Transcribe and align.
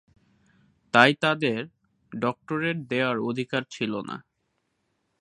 তাই 0.93 1.11
তাদের 1.15 1.59
ডক্টরেট 2.11 2.77
দেওয়ার 2.91 3.17
অধিকার 3.29 3.63
ছিলনা। 3.71 4.15